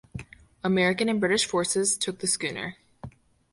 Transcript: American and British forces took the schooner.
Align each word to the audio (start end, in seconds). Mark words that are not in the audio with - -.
American 0.63 1.09
and 1.09 1.19
British 1.19 1.45
forces 1.45 1.95
took 1.95 2.21
the 2.21 2.25
schooner. 2.25 2.75